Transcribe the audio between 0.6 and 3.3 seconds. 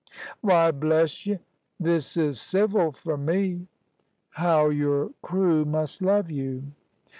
bless y', this is civil fur